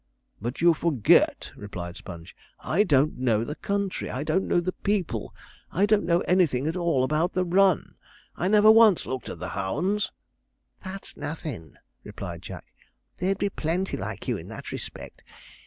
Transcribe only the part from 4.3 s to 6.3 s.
know the people, I don't know